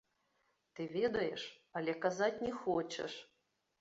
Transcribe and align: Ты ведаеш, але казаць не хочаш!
Ты 0.77 0.81
ведаеш, 0.95 1.41
але 1.81 1.93
казаць 2.07 2.33
не 2.49 2.53
хочаш! 2.63 3.13